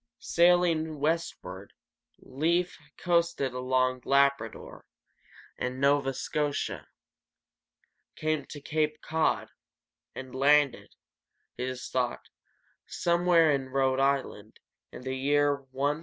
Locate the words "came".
8.15-8.43